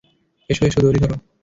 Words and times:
এসো, 0.49 0.63
এসো, 0.65 0.79
দঁড়ি 0.83 0.99
ধরো। 1.03 1.15